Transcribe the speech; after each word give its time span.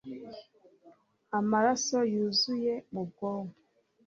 amaraso 1.39 1.97
yuzura 2.13 2.75
mu 2.91 3.01
bwonko 3.09 3.57